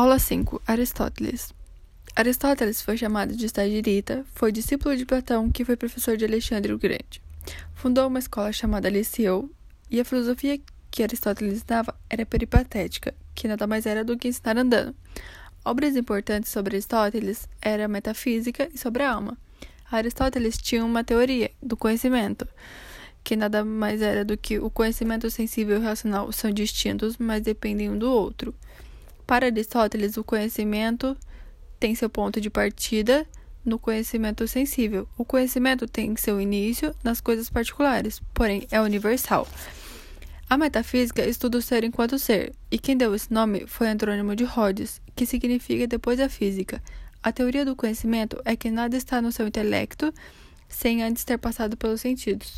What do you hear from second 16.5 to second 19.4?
sobre Aristóteles eram a metafísica e sobre a alma.